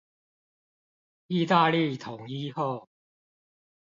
[1.29, 2.89] 義大利統一後